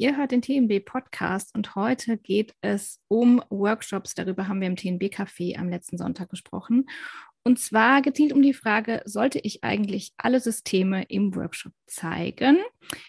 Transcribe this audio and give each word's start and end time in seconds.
Ihr 0.00 0.16
hört 0.16 0.30
den 0.30 0.42
TNB 0.42 0.84
Podcast 0.84 1.52
und 1.56 1.74
heute 1.74 2.18
geht 2.18 2.54
es 2.60 3.00
um 3.08 3.42
Workshops. 3.50 4.14
Darüber 4.14 4.46
haben 4.46 4.60
wir 4.60 4.68
im 4.68 4.76
TNB 4.76 5.12
Café 5.12 5.58
am 5.58 5.68
letzten 5.68 5.98
Sonntag 5.98 6.30
gesprochen. 6.30 6.88
Und 7.42 7.58
zwar 7.58 8.00
gezielt 8.00 8.32
um 8.32 8.40
die 8.40 8.54
Frage, 8.54 9.02
sollte 9.06 9.40
ich 9.40 9.64
eigentlich 9.64 10.12
alle 10.16 10.38
Systeme 10.38 11.02
im 11.08 11.34
Workshop 11.34 11.72
zeigen? 11.88 12.58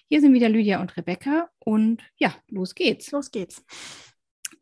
Hier 0.08 0.20
sind 0.20 0.34
wieder 0.34 0.50
Lydia 0.50 0.82
und 0.82 0.98
Rebecca 0.98 1.52
und 1.60 2.02
ja, 2.18 2.36
los 2.48 2.74
geht's. 2.74 3.12
Los 3.12 3.30
geht's. 3.30 3.64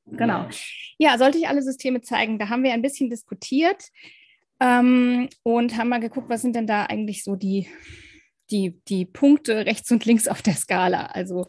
Genau. 0.06 0.50
Ja, 0.98 1.18
sollte 1.18 1.38
ich 1.38 1.48
alle 1.48 1.62
Systeme 1.62 2.02
zeigen? 2.02 2.40
Da 2.40 2.50
haben 2.50 2.64
wir 2.64 2.74
ein 2.74 2.82
bisschen 2.82 3.10
diskutiert 3.10 3.86
ähm, 4.60 5.30
und 5.44 5.78
haben 5.78 5.88
mal 5.88 6.02
geguckt, 6.02 6.28
was 6.28 6.42
sind 6.42 6.58
denn 6.58 6.68
da 6.68 6.88
eigentlich 6.88 7.24
so 7.24 7.38
die 7.38 7.70
die, 8.50 8.82
die 8.88 9.06
Punkte 9.06 9.66
rechts 9.66 9.92
und 9.92 10.06
links 10.06 10.28
auf 10.28 10.42
der 10.42 10.56
Skala. 10.56 11.08
Also 11.08 11.48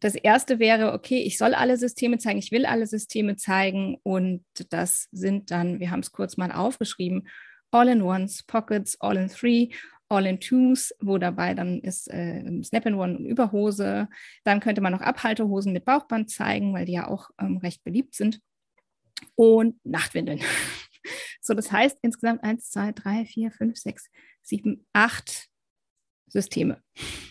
das 0.00 0.14
erste 0.14 0.58
wäre, 0.58 0.92
okay, 0.92 1.22
ich 1.22 1.38
soll 1.38 1.54
alle 1.54 1.76
Systeme 1.76 2.18
zeigen, 2.18 2.38
ich 2.38 2.52
will 2.52 2.66
alle 2.66 2.86
Systeme 2.86 3.36
zeigen 3.36 3.98
und 4.02 4.44
das 4.70 5.08
sind 5.12 5.50
dann, 5.50 5.80
wir 5.80 5.90
haben 5.90 6.00
es 6.00 6.12
kurz 6.12 6.36
mal 6.36 6.52
aufgeschrieben, 6.52 7.28
All-in-Ones, 7.70 8.44
Pockets, 8.44 9.00
All-in-Three, 9.00 9.70
All-in-Twos, 10.08 10.94
wo 11.00 11.18
dabei 11.18 11.54
dann 11.54 11.80
ist 11.80 12.08
äh, 12.08 12.62
Snap-in-One 12.62 13.18
und 13.18 13.26
Überhose. 13.26 14.08
Dann 14.44 14.60
könnte 14.60 14.80
man 14.80 14.92
noch 14.92 15.02
Abhaltehosen 15.02 15.72
mit 15.72 15.84
Bauchband 15.84 16.30
zeigen, 16.30 16.72
weil 16.72 16.86
die 16.86 16.92
ja 16.92 17.08
auch 17.08 17.28
ähm, 17.38 17.58
recht 17.58 17.84
beliebt 17.84 18.14
sind. 18.14 18.40
Und 19.34 19.78
Nachtwindeln. 19.84 20.40
so, 21.42 21.52
das 21.52 21.70
heißt 21.70 21.98
insgesamt 22.00 22.42
1, 22.42 22.70
2, 22.70 22.92
3, 22.92 23.24
4, 23.26 23.50
5, 23.50 23.76
6, 23.76 24.10
7, 24.42 24.86
8 24.94 25.48
Systeme. 26.28 26.82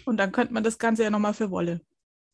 Und 0.05 0.17
dann 0.17 0.31
könnte 0.31 0.53
man 0.53 0.63
das 0.63 0.77
Ganze 0.77 1.03
ja 1.03 1.09
nochmal 1.09 1.33
für 1.33 1.49
Wolle 1.49 1.81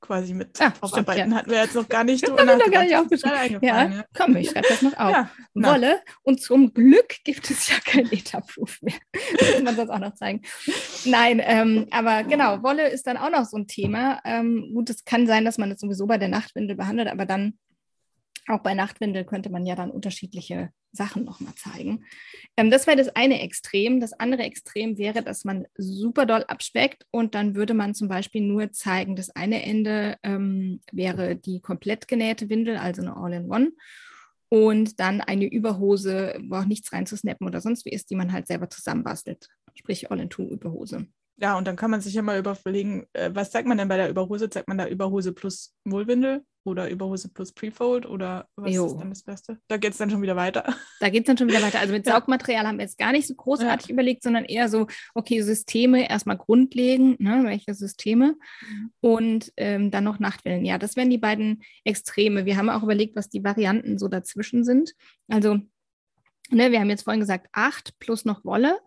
quasi 0.03 0.33
mit 0.33 0.61
ah, 0.61 0.73
aufarbeiten. 0.81 1.31
Ja. 1.31 1.37
Hatten 1.37 1.51
wir 1.51 1.57
jetzt 1.63 1.75
noch 1.75 1.87
gar 1.87 2.03
nicht 2.03 2.27
drüber 2.27 2.43
noch 2.43 2.71
gar 2.71 2.83
nicht 2.83 2.95
aufgeschrieben. 2.95 3.59
Ja, 3.61 3.89
ja, 3.89 4.05
komm, 4.13 4.35
ich 4.35 4.49
schreibe 4.49 4.67
das 4.67 4.81
noch 4.81 4.93
auf. 4.97 5.11
Ja, 5.11 5.29
Wolle. 5.53 6.01
Und 6.23 6.41
zum 6.41 6.73
Glück 6.73 7.15
gibt 7.23 7.49
es 7.49 7.69
ja 7.69 7.75
kein 7.83 8.09
Data-Proof 8.09 8.81
mehr. 8.81 8.95
das 9.39 9.53
muss 9.53 9.63
man 9.63 9.75
sonst 9.75 9.89
auch 9.89 9.99
noch 9.99 10.13
zeigen. 10.13 10.41
Nein, 11.05 11.41
ähm, 11.43 11.87
aber 11.91 12.23
genau, 12.23 12.61
Wolle 12.61 12.89
ist 12.89 13.07
dann 13.07 13.17
auch 13.17 13.31
noch 13.31 13.45
so 13.45 13.57
ein 13.57 13.67
Thema. 13.67 14.21
Ähm, 14.25 14.71
gut, 14.73 14.89
es 14.89 15.05
kann 15.05 15.25
sein, 15.25 15.45
dass 15.45 15.57
man 15.57 15.69
das 15.69 15.79
sowieso 15.79 16.05
bei 16.05 16.17
der 16.17 16.29
Nachtwindel 16.29 16.75
behandelt, 16.75 17.07
aber 17.07 17.25
dann 17.25 17.57
auch 18.47 18.59
bei 18.59 18.73
Nachtwindel 18.73 19.25
könnte 19.25 19.49
man 19.49 19.65
ja 19.65 19.75
dann 19.75 19.91
unterschiedliche 19.91 20.71
Sachen 20.91 21.23
nochmal 21.23 21.53
zeigen. 21.55 22.05
Ähm, 22.57 22.69
das 22.69 22.87
wäre 22.87 22.97
das 22.97 23.09
eine 23.15 23.41
Extrem. 23.41 23.99
Das 23.99 24.13
andere 24.13 24.43
Extrem 24.43 24.97
wäre, 24.97 25.23
dass 25.23 25.43
man 25.43 25.65
super 25.75 26.25
doll 26.25 26.43
abspeckt 26.47 27.05
und 27.11 27.35
dann 27.35 27.55
würde 27.55 27.73
man 27.73 27.95
zum 27.95 28.07
Beispiel 28.07 28.41
nur 28.41 28.71
zeigen, 28.71 29.15
das 29.15 29.29
eine 29.31 29.63
Ende 29.63 30.17
ähm, 30.23 30.81
wäre 30.91 31.35
die 31.35 31.61
komplett 31.61 32.07
genähte 32.07 32.49
Windel, 32.49 32.77
also 32.77 33.01
eine 33.01 33.15
All-in-One. 33.17 33.71
Und 34.49 34.99
dann 34.99 35.19
eine 35.19 35.45
Überhose, 35.45 36.39
wo 36.47 36.57
auch 36.57 36.65
nichts 36.65 36.93
rein 36.93 37.07
zu 37.07 37.17
snappen 37.17 37.47
oder 37.47 37.59
sonst 37.59 37.85
wie 37.85 37.89
ist, 37.89 38.11
die 38.11 38.15
man 38.15 38.31
halt 38.31 38.45
selber 38.45 38.69
zusammenbastelt. 38.69 39.47
Sprich 39.73 40.11
All-in-Two-Überhose. 40.11 41.07
Ja, 41.37 41.57
und 41.57 41.65
dann 41.65 41.75
kann 41.75 41.89
man 41.89 42.01
sich 42.01 42.13
ja 42.13 42.21
mal 42.21 42.37
überlegen, 42.37 43.07
äh, 43.13 43.31
was 43.33 43.49
zeigt 43.49 43.67
man 43.67 43.79
denn 43.79 43.87
bei 43.87 43.97
der 43.97 44.09
Überhose? 44.09 44.51
Zeigt 44.51 44.67
man 44.67 44.77
da 44.77 44.87
Überhose 44.87 45.33
plus 45.33 45.73
Wohlwindel 45.85 46.45
oder 46.65 46.89
Überhose 46.89 47.29
plus 47.29 47.51
Prefold 47.51 48.05
oder 48.05 48.47
was 48.55 48.73
jo. 48.73 48.85
ist 48.87 48.97
dann 48.97 49.09
das 49.09 49.23
Beste? 49.23 49.59
Da 49.67 49.77
geht 49.77 49.91
es 49.91 49.97
dann 49.97 50.09
schon 50.09 50.21
wieder 50.21 50.35
weiter. 50.35 50.63
Da 50.99 51.09
geht 51.09 51.23
es 51.23 51.27
dann 51.27 51.37
schon 51.37 51.49
wieder 51.49 51.61
weiter. 51.61 51.79
Also 51.79 51.91
mit 51.91 52.05
Saugmaterial 52.05 52.65
haben 52.65 52.77
wir 52.77 52.85
jetzt 52.85 52.97
gar 52.97 53.11
nicht 53.11 53.27
so 53.27 53.35
großartig 53.35 53.87
ja. 53.87 53.93
überlegt, 53.93 54.23
sondern 54.23 54.45
eher 54.45 54.69
so, 54.69 54.87
okay, 55.13 55.41
Systeme 55.41 56.09
erstmal 56.09 56.37
grundlegend, 56.37 57.19
ne, 57.19 57.43
welche 57.43 57.73
Systeme 57.73 58.35
mhm. 58.61 58.91
und 59.01 59.53
ähm, 59.57 59.91
dann 59.91 60.05
noch 60.05 60.19
Nachtwellen. 60.19 60.63
Ja, 60.63 60.77
das 60.77 60.95
wären 60.95 61.09
die 61.09 61.17
beiden 61.17 61.61
Extreme. 61.83 62.45
Wir 62.45 62.55
haben 62.55 62.69
auch 62.69 62.83
überlegt, 62.83 63.17
was 63.17 63.27
die 63.27 63.43
Varianten 63.43 63.97
so 63.97 64.07
dazwischen 64.07 64.63
sind. 64.63 64.93
Also, 65.27 65.59
ne, 66.49 66.71
wir 66.71 66.79
haben 66.79 66.89
jetzt 66.89 67.03
vorhin 67.03 67.19
gesagt, 67.19 67.49
acht 67.51 67.99
plus 67.99 68.23
noch 68.23 68.45
Wolle. 68.45 68.79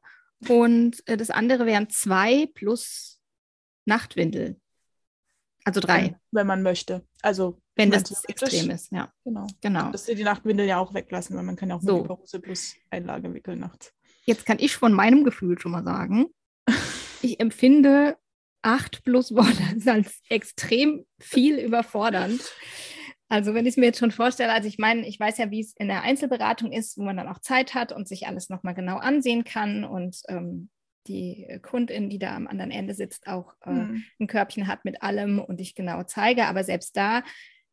Und 0.48 1.06
äh, 1.06 1.18
das 1.18 1.30
andere 1.30 1.66
wären 1.66 1.90
zwei 1.90 2.46
plus 2.54 3.20
Nachtwindel. 3.84 4.58
Also 5.64 5.80
drei. 5.80 6.18
Wenn 6.30 6.46
man 6.46 6.62
möchte. 6.62 7.04
Also 7.22 7.60
wenn 7.76 7.90
das, 7.90 8.04
das 8.04 8.24
extrem 8.24 8.70
ist, 8.70 8.90
ja. 8.90 9.12
Genau. 9.24 9.46
genau. 9.60 9.90
Dass 9.92 10.06
sie 10.06 10.14
die 10.14 10.24
Nachtwindel 10.24 10.66
ja 10.66 10.78
auch 10.78 10.94
weglassen, 10.94 11.36
weil 11.36 11.44
man 11.44 11.56
kann 11.56 11.68
ja 11.68 11.76
auch 11.76 11.82
so. 11.82 11.96
mit 11.96 12.06
Überhose 12.06 12.40
plus 12.40 12.74
Einlage 12.90 13.32
wickeln 13.32 13.60
nachts. 13.60 13.92
Jetzt 14.24 14.46
kann 14.46 14.58
ich 14.58 14.74
von 14.74 14.92
meinem 14.92 15.24
Gefühl 15.24 15.58
schon 15.58 15.72
mal 15.72 15.84
sagen, 15.84 16.26
ich 17.22 17.38
empfinde 17.38 18.16
acht 18.62 19.04
plus 19.04 19.34
Wolle 19.34 19.46
als 19.86 20.20
extrem 20.28 21.04
viel 21.20 21.58
überfordernd. 21.58 22.40
Also 23.28 23.54
wenn 23.54 23.66
ich 23.66 23.72
es 23.72 23.76
mir 23.76 23.86
jetzt 23.86 23.98
schon 23.98 24.10
vorstelle, 24.10 24.52
also 24.52 24.68
ich 24.68 24.78
meine, 24.78 25.06
ich 25.06 25.18
weiß 25.18 25.38
ja, 25.38 25.50
wie 25.50 25.60
es 25.60 25.74
in 25.76 25.88
der 25.88 26.02
Einzelberatung 26.02 26.72
ist, 26.72 26.96
wo 26.96 27.02
man 27.02 27.16
dann 27.16 27.28
auch 27.28 27.40
Zeit 27.40 27.74
hat 27.74 27.92
und 27.92 28.08
sich 28.08 28.26
alles 28.26 28.48
nochmal 28.48 28.74
genau 28.74 28.98
ansehen 28.98 29.44
kann 29.44 29.84
und 29.84 30.20
ähm, 30.28 30.70
die 31.08 31.46
Kundin, 31.62 32.08
die 32.08 32.18
da 32.18 32.34
am 32.34 32.46
anderen 32.46 32.70
Ende 32.70 32.94
sitzt, 32.94 33.26
auch 33.26 33.54
äh, 33.64 33.70
mhm. 33.70 34.04
ein 34.20 34.26
Körbchen 34.26 34.66
hat 34.66 34.84
mit 34.84 35.02
allem 35.02 35.38
und 35.38 35.60
ich 35.60 35.74
genau 35.74 36.02
zeige. 36.04 36.46
Aber 36.46 36.64
selbst 36.64 36.96
da 36.96 37.22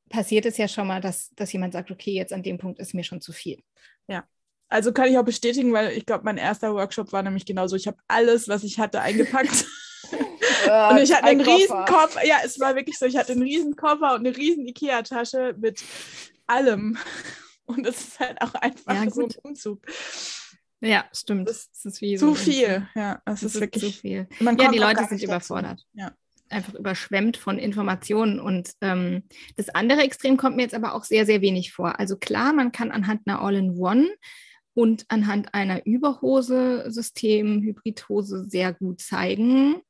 passiert 0.09 0.45
es 0.45 0.57
ja 0.57 0.67
schon 0.67 0.87
mal, 0.87 1.01
dass, 1.01 1.31
dass 1.35 1.51
jemand 1.53 1.73
sagt, 1.73 1.91
okay, 1.91 2.11
jetzt 2.11 2.33
an 2.33 2.43
dem 2.43 2.57
Punkt 2.57 2.79
ist 2.79 2.93
mir 2.93 3.03
schon 3.03 3.21
zu 3.21 3.31
viel. 3.31 3.63
Ja. 4.07 4.25
Also 4.69 4.91
kann 4.91 5.09
ich 5.09 5.17
auch 5.17 5.25
bestätigen, 5.25 5.73
weil 5.73 5.91
ich 5.91 6.05
glaube, 6.05 6.23
mein 6.23 6.37
erster 6.37 6.73
Workshop 6.73 7.11
war 7.11 7.21
nämlich 7.21 7.45
genauso. 7.45 7.75
Ich 7.75 7.87
habe 7.87 7.97
alles, 8.07 8.47
was 8.47 8.63
ich 8.63 8.79
hatte, 8.79 9.01
eingepackt. 9.01 9.65
und 10.11 10.97
ich 10.97 11.13
hatte 11.13 11.25
einen 11.25 11.41
riesen 11.41 11.85
Koffer. 11.85 12.25
Ja, 12.25 12.37
es 12.43 12.59
war 12.59 12.75
wirklich 12.75 12.97
so. 12.97 13.05
Ich 13.05 13.17
hatte 13.17 13.33
einen 13.33 13.43
riesen 13.43 13.75
Koffer 13.75 14.15
und 14.15 14.25
eine 14.25 14.35
riesen 14.35 14.67
Ikea-Tasche 14.67 15.55
mit 15.59 15.83
allem. 16.47 16.97
Und 17.65 17.85
das 17.85 17.99
ist 17.99 18.19
halt 18.19 18.41
auch 18.41 18.53
einfach 18.55 18.93
ja, 18.93 19.09
so 19.09 19.23
ein 19.23 19.31
Umzug. 19.43 19.85
Ja, 20.81 21.05
stimmt. 21.13 21.47
Das, 21.47 21.69
ist 21.83 22.01
wie 22.01 22.17
zu 22.17 22.27
so 22.27 22.35
viel. 22.35 22.87
Ja, 22.93 23.21
das, 23.25 23.41
das 23.41 23.55
ist, 23.55 23.61
wirklich 23.61 23.95
zu 23.95 24.01
viel. 24.01 24.27
ja, 24.39 24.71
die 24.71 24.79
Leute 24.79 25.05
sind 25.05 25.23
überfordert. 25.23 25.85
Ja. 25.93 26.13
Einfach 26.53 26.73
überschwemmt 26.73 27.37
von 27.37 27.57
Informationen. 27.57 28.39
Und 28.39 28.71
ähm, 28.81 29.23
das 29.55 29.69
andere 29.69 30.01
Extrem 30.01 30.37
kommt 30.37 30.55
mir 30.55 30.63
jetzt 30.63 30.75
aber 30.75 30.93
auch 30.93 31.03
sehr, 31.03 31.25
sehr 31.25 31.41
wenig 31.41 31.73
vor. 31.73 31.99
Also 31.99 32.17
klar, 32.17 32.53
man 32.53 32.71
kann 32.71 32.91
anhand 32.91 33.21
einer 33.25 33.41
All-in-One 33.41 34.09
und 34.73 35.05
anhand 35.09 35.53
einer 35.53 35.85
Überhose-System, 35.85 37.61
Hybridhose 37.61 38.45
sehr 38.45 38.73
gut 38.73 39.01
zeigen, 39.01 39.81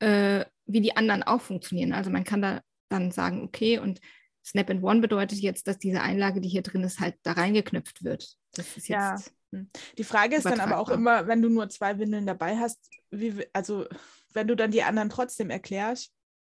äh, 0.00 0.44
wie 0.66 0.80
die 0.80 0.96
anderen 0.96 1.22
auch 1.22 1.40
funktionieren. 1.40 1.92
Also 1.92 2.10
man 2.10 2.24
kann 2.24 2.42
da 2.42 2.60
dann 2.88 3.10
sagen, 3.10 3.42
okay, 3.42 3.78
und 3.78 4.00
Snap 4.44 4.70
in 4.70 4.82
One 4.82 5.00
bedeutet 5.00 5.38
jetzt, 5.38 5.66
dass 5.66 5.78
diese 5.78 6.02
Einlage, 6.02 6.40
die 6.40 6.48
hier 6.48 6.62
drin 6.62 6.84
ist, 6.84 7.00
halt 7.00 7.16
da 7.22 7.32
reingeknüpft 7.32 8.04
wird. 8.04 8.36
Das 8.54 8.76
ist 8.76 8.88
jetzt 8.88 8.90
ja. 8.90 9.16
Hm. 9.52 9.70
Die 9.98 10.04
Frage 10.04 10.36
ist 10.36 10.46
dann 10.46 10.60
aber 10.60 10.78
auch 10.78 10.88
immer, 10.88 11.26
wenn 11.26 11.42
du 11.42 11.48
nur 11.48 11.68
zwei 11.68 11.98
Windeln 11.98 12.26
dabei 12.26 12.56
hast, 12.56 12.90
wie, 13.10 13.46
also 13.52 13.86
wenn 14.36 14.46
du 14.46 14.54
dann 14.54 14.70
die 14.70 14.84
anderen 14.84 15.08
trotzdem 15.08 15.50
erklärst, 15.50 16.12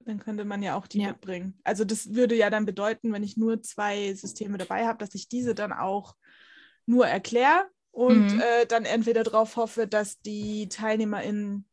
dann 0.06 0.19
könnte 0.19 0.45
man 0.45 0.62
ja 0.62 0.75
auch 0.75 0.88
die 0.88 1.01
ja. 1.01 1.09
mitbringen. 1.09 1.59
Also 1.63 1.84
das 1.84 2.13
würde 2.13 2.35
ja 2.35 2.50
dann 2.50 2.66
bedeuten, 2.66 3.12
wenn 3.12 3.23
ich 3.23 3.38
nur 3.38 3.62
zwei 3.63 4.13
Systeme 4.13 4.57
dabei 4.57 4.85
habe, 4.85 5.00
dass 5.00 5.16
ich 5.16 5.28
diese 5.28 5.56
dann 5.56 5.73
auch 5.73 6.16
nur 6.85 7.07
erkläre 7.07 7.66
und 7.91 8.34
mhm. 8.34 8.41
äh, 8.41 8.66
dann 8.68 8.85
entweder 8.85 9.23
darauf 9.23 9.56
hoffe, 9.56 9.88
dass 9.88 10.19
die 10.22 10.69
TeilnehmerInnen 10.69 11.66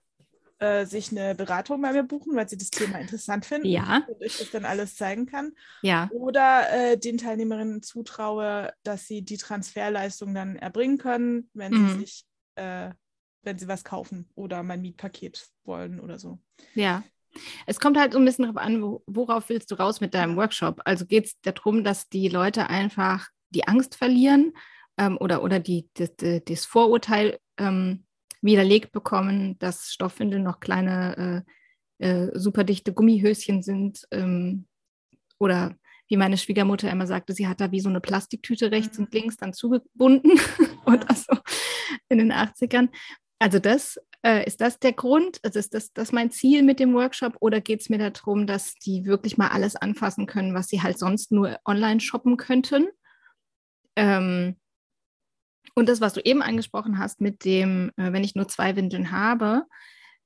äh, 0.59 0.87
sich 0.87 1.11
eine 1.11 1.35
Beratung 1.35 1.83
bei 1.83 1.93
mir 1.93 2.03
buchen, 2.03 2.35
weil 2.35 2.49
sie 2.49 2.57
das 2.57 2.71
Thema 2.71 2.99
interessant 2.99 3.45
finden 3.45 3.69
ja. 3.69 4.07
und 4.09 4.23
ich 4.23 4.39
das 4.39 4.51
dann 4.51 4.65
alles 4.65 4.97
zeigen 4.97 5.27
kann. 5.27 5.53
Ja. 5.83 6.09
Oder 6.13 6.73
äh, 6.73 6.99
den 6.99 7.19
Teilnehmerinnen 7.19 7.83
zutraue, 7.83 8.73
dass 8.83 9.07
sie 9.07 9.23
die 9.23 9.37
Transferleistung 9.37 10.35
dann 10.35 10.57
erbringen 10.57 10.99
können, 10.99 11.51
wenn 11.53 11.73
mhm. 11.73 11.89
sie 11.89 11.99
sich, 12.01 12.25
äh, 12.55 12.91
wenn 13.47 13.59
sie 13.59 13.69
was 13.69 13.85
kaufen 13.85 14.29
oder 14.35 14.63
mein 14.63 14.83
Mietpaket 14.83 15.49
wollen 15.65 16.01
oder 16.01 16.19
so. 16.19 16.39
Ja. 16.75 17.03
Es 17.67 17.81
kommt 17.81 17.99
halt 17.99 18.13
so 18.13 18.19
ein 18.19 18.25
bisschen 18.25 18.45
darauf 18.45 18.63
an, 18.63 18.83
worauf 19.07 19.49
willst 19.49 19.71
du 19.71 19.75
raus 19.77 20.01
mit 20.01 20.15
deinem 20.15 20.37
Workshop? 20.37 20.81
Also 20.85 21.07
geht 21.07 21.27
es 21.27 21.41
darum, 21.43 21.85
dass 21.85 22.09
die 22.09 22.29
Leute 22.29 22.69
einfach 22.69 23.29
die 23.51 23.69
Angst 23.69 23.95
verlieren 23.95 24.53
ähm, 24.99 25.17
oder, 25.19 25.43
oder 25.43 25.61
die, 25.61 25.89
das, 25.95 26.13
das 26.17 26.65
Vorurteil 26.65 27.39
ähm, 27.59 28.05
widerlegt 28.41 28.93
bekommen, 28.93 29.59
dass 29.59 29.93
Stoffwindeln 29.93 30.43
noch 30.43 30.61
kleine, 30.61 31.45
äh, 32.01 32.07
äh, 32.07 32.39
superdichte 32.39 32.93
Gummihöschen 32.93 33.63
sind. 33.63 34.07
Ähm, 34.11 34.67
oder 35.39 35.77
wie 36.09 36.17
meine 36.17 36.39
Schwiegermutter 36.39 36.91
immer 36.91 37.07
sagte, 37.07 37.33
sie 37.33 37.49
hat 37.49 37.61
da 37.61 37.73
wie 37.73 37.81
so 37.81 37.89
eine 37.89 38.01
Plastiktüte 38.01 38.71
rechts 38.71 38.99
mhm. 38.99 39.05
und 39.05 39.15
links 39.15 39.37
dann 39.37 39.53
zugebunden 39.53 40.33
oder 40.87 41.15
so 41.15 41.37
in 42.09 42.19
den 42.19 42.33
80ern. 42.33 42.89
Also 43.39 43.59
das, 43.59 43.99
äh, 44.23 44.47
ist 44.47 44.61
das 44.61 44.79
der 44.79 44.93
Grund? 44.93 45.39
Also 45.43 45.59
ist 45.59 45.75
das, 45.75 45.93
das 45.93 46.13
mein 46.13 46.31
Ziel 46.31 46.63
mit 46.63 46.81
dem 46.81 46.95
Workshop 46.95 47.37
oder 47.41 47.61
geht 47.61 47.81
es 47.81 47.89
mir 47.89 47.99
darum, 47.99 48.47
dass 48.47 48.75
die 48.75 49.05
wirklich 49.05 49.37
mal 49.37 49.49
alles 49.49 49.77
anfassen 49.77 50.27
können, 50.27 50.55
was 50.55 50.69
sie 50.69 50.83
halt 50.83 50.99
sonst 50.99 51.33
nur 51.33 51.59
online 51.65 52.01
shoppen 52.01 52.37
könnten? 52.37 52.89
Ähm, 53.95 54.57
und 55.75 55.89
das, 55.89 56.01
was 56.01 56.15
du 56.15 56.21
eben 56.21 56.43
angesprochen 56.43 56.99
hast 56.99 57.21
mit 57.21 57.45
dem, 57.45 57.91
äh, 57.97 58.13
wenn 58.13 58.25
ich 58.25 58.35
nur 58.35 58.49
zwei 58.49 58.77
Windeln 58.77 59.11
habe 59.11 59.65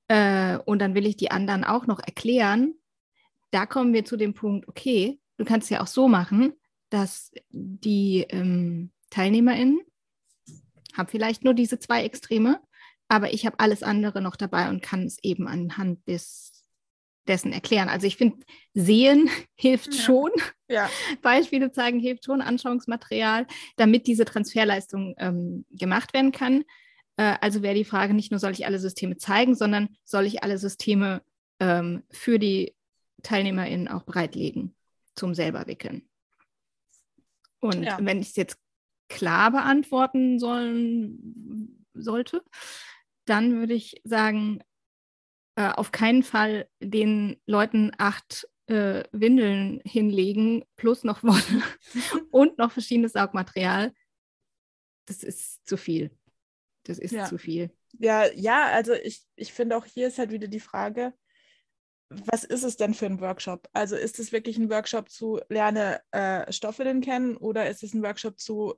äh, 0.08 0.58
und 0.58 0.80
dann 0.80 0.94
will 0.94 1.06
ich 1.06 1.16
die 1.16 1.30
anderen 1.30 1.64
auch 1.64 1.86
noch 1.86 2.00
erklären, 2.00 2.74
da 3.50 3.66
kommen 3.66 3.92
wir 3.92 4.04
zu 4.04 4.16
dem 4.16 4.34
Punkt, 4.34 4.68
okay, 4.68 5.20
du 5.36 5.44
kannst 5.44 5.66
es 5.66 5.70
ja 5.70 5.82
auch 5.82 5.88
so 5.88 6.06
machen, 6.06 6.52
dass 6.88 7.32
die 7.50 8.26
ähm, 8.28 8.92
TeilnehmerInnen 9.10 9.80
haben 10.96 11.08
vielleicht 11.08 11.44
nur 11.44 11.54
diese 11.54 11.78
zwei 11.78 12.04
Extreme, 12.04 12.60
aber 13.10 13.34
ich 13.34 13.44
habe 13.44 13.58
alles 13.58 13.82
andere 13.82 14.22
noch 14.22 14.36
dabei 14.36 14.68
und 14.68 14.82
kann 14.82 15.02
es 15.02 15.18
eben 15.24 15.48
anhand 15.48 16.06
des, 16.06 16.64
dessen 17.26 17.52
erklären. 17.52 17.88
Also 17.88 18.06
ich 18.06 18.16
finde, 18.16 18.46
sehen 18.72 19.28
hilft 19.56 19.94
ja. 19.94 20.00
schon. 20.00 20.30
Ja. 20.68 20.88
Beispiele 21.22 21.72
zeigen 21.72 21.98
hilft 21.98 22.24
schon, 22.24 22.40
Anschauungsmaterial, 22.40 23.48
damit 23.76 24.06
diese 24.06 24.24
Transferleistung 24.24 25.16
ähm, 25.18 25.66
gemacht 25.72 26.14
werden 26.14 26.30
kann. 26.30 26.62
Äh, 27.16 27.34
also 27.40 27.62
wäre 27.62 27.74
die 27.74 27.84
Frage 27.84 28.14
nicht 28.14 28.30
nur, 28.30 28.38
soll 28.38 28.52
ich 28.52 28.64
alle 28.64 28.78
Systeme 28.78 29.16
zeigen, 29.16 29.56
sondern 29.56 29.88
soll 30.04 30.24
ich 30.24 30.44
alle 30.44 30.56
Systeme 30.56 31.20
ähm, 31.58 32.04
für 32.12 32.38
die 32.38 32.76
TeilnehmerInnen 33.24 33.88
auch 33.88 34.04
bereitlegen 34.04 34.76
zum 35.16 35.34
selber 35.34 35.66
wickeln. 35.66 36.08
Und 37.58 37.82
ja. 37.82 37.98
wenn 38.00 38.20
ich 38.20 38.28
es 38.30 38.36
jetzt 38.36 38.56
klar 39.08 39.50
beantworten 39.50 40.38
sollen, 40.38 41.84
sollte, 41.92 42.42
dann 43.30 43.54
würde 43.54 43.74
ich 43.74 44.00
sagen, 44.04 44.60
äh, 45.54 45.70
auf 45.70 45.92
keinen 45.92 46.22
Fall 46.22 46.68
den 46.80 47.40
Leuten 47.46 47.92
acht 47.96 48.48
äh, 48.66 49.04
Windeln 49.12 49.80
hinlegen, 49.84 50.64
plus 50.76 51.04
noch 51.04 51.22
Wolle 51.22 51.62
und 52.30 52.58
noch 52.58 52.72
verschiedenes 52.72 53.12
Saugmaterial. 53.12 53.92
Das 55.06 55.22
ist 55.22 55.66
zu 55.66 55.76
viel. 55.76 56.10
Das 56.84 56.98
ist 56.98 57.12
ja. 57.12 57.26
zu 57.26 57.38
viel. 57.38 57.70
Ja, 57.98 58.30
ja, 58.32 58.66
also 58.66 58.92
ich, 58.94 59.22
ich 59.36 59.52
finde 59.52 59.76
auch 59.76 59.84
hier 59.84 60.08
ist 60.08 60.18
halt 60.18 60.30
wieder 60.30 60.48
die 60.48 60.60
Frage, 60.60 61.12
was 62.08 62.42
ist 62.42 62.64
es 62.64 62.76
denn 62.76 62.94
für 62.94 63.06
ein 63.06 63.20
Workshop? 63.20 63.68
Also 63.72 63.96
ist 63.96 64.18
es 64.18 64.32
wirklich 64.32 64.56
ein 64.58 64.70
Workshop 64.70 65.08
zu 65.08 65.40
lerne 65.48 66.00
äh, 66.10 66.52
Stoffwindeln 66.52 67.00
kennen 67.00 67.36
oder 67.36 67.70
ist 67.70 67.82
es 67.84 67.94
ein 67.94 68.02
Workshop 68.02 68.38
zu 68.40 68.74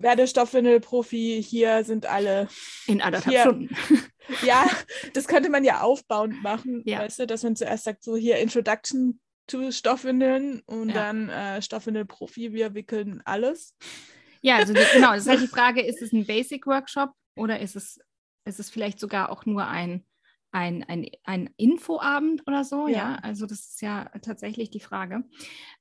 werde 0.00 0.26
Stoffwindel-Profi, 0.26 1.42
hier 1.42 1.84
sind 1.84 2.06
alle. 2.06 2.48
In 2.86 3.00
anderthalb 3.00 3.34
hier. 3.34 3.42
Stunden. 3.42 3.76
Ja, 4.42 4.64
das 5.12 5.26
könnte 5.26 5.50
man 5.50 5.64
ja 5.64 5.80
aufbauend 5.80 6.40
machen, 6.40 6.82
ja. 6.84 7.00
weißt 7.00 7.18
du, 7.18 7.26
dass 7.26 7.42
man 7.42 7.56
zuerst 7.56 7.82
sagt, 7.82 8.04
so 8.04 8.14
hier 8.14 8.36
Introduction 8.36 9.18
to 9.48 9.72
Stoffwindeln 9.72 10.60
und 10.66 10.90
ja. 10.90 10.94
dann 10.94 11.28
äh, 11.28 11.60
Stoffwindel-Profi, 11.60 12.52
wir 12.52 12.74
wickeln 12.74 13.22
alles. 13.24 13.74
Ja, 14.40 14.56
also 14.56 14.72
die, 14.72 14.80
genau, 14.92 15.14
das 15.14 15.22
ist 15.22 15.28
halt 15.28 15.42
die 15.42 15.46
Frage, 15.48 15.82
ist 15.82 16.00
es 16.00 16.12
ein 16.12 16.26
Basic-Workshop 16.26 17.10
oder 17.34 17.58
ist 17.58 17.74
es, 17.74 17.98
ist 18.44 18.60
es 18.60 18.70
vielleicht 18.70 19.00
sogar 19.00 19.30
auch 19.30 19.46
nur 19.46 19.66
ein 19.66 20.04
ein, 20.52 20.82
ein, 20.84 21.06
ein 21.24 21.50
Infoabend 21.56 22.46
oder 22.46 22.64
so, 22.64 22.88
ja. 22.88 22.96
ja. 22.96 23.14
Also 23.22 23.46
das 23.46 23.60
ist 23.60 23.82
ja 23.82 24.10
tatsächlich 24.22 24.70
die 24.70 24.80
Frage. 24.80 25.24